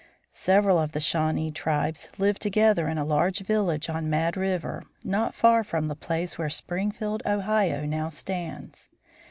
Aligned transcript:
Several 0.33 0.79
of 0.79 0.93
the 0.93 0.99
Shawnee 0.99 1.51
tribes 1.51 2.09
lived 2.17 2.41
together 2.41 2.87
in 2.87 2.97
a 2.97 3.05
large 3.05 3.41
village 3.41 3.87
on 3.87 4.09
Mad 4.09 4.35
River, 4.35 4.81
not 5.03 5.35
far 5.35 5.63
from 5.63 5.89
the 5.89 5.95
place 5.95 6.39
where 6.39 6.49
Springfield, 6.49 7.21
Ohio, 7.23 7.85
now 7.85 8.09
stands. 8.09 8.89